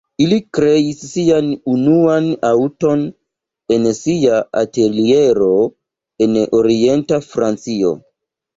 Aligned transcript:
Ili 0.23 0.37
kreis 0.57 1.01
sian 1.09 1.51
unuan 1.73 2.29
aŭton 2.49 3.03
en 3.77 3.87
sia 3.99 4.41
ateliero 4.65 5.53
en 6.29 6.43
orienta 6.65 7.23
Francio. 7.31 7.97